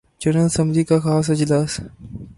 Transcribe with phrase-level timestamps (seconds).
[0.21, 1.79] general assembly کا خاص اجلاس